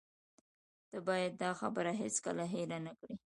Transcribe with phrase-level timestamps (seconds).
[0.89, 3.15] ته باید دا خبره هیڅکله هیره نه کړې